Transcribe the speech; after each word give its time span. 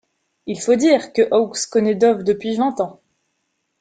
Il 0.47 0.59
faut 0.59 0.73
dire 0.73 1.13
que 1.13 1.27
Oakes 1.29 1.67
connait 1.69 1.93
Dove 1.93 2.23
depuis 2.23 2.55
vingt 2.55 2.79
ans. 2.81 3.01